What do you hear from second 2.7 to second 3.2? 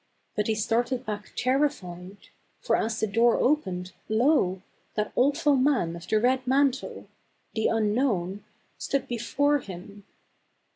as the